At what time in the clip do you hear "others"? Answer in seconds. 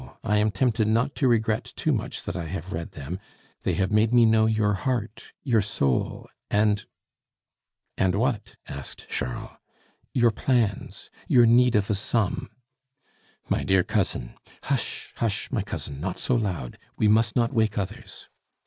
17.77-18.27